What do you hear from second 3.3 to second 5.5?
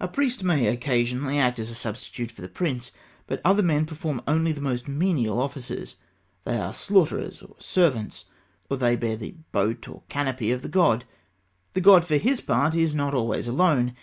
other men perform only the most menial